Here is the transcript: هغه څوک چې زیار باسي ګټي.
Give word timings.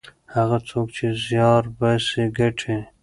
هغه 0.35 0.57
څوک 0.69 0.87
چې 0.97 1.07
زیار 1.25 1.63
باسي 1.77 2.23
ګټي. 2.37 2.77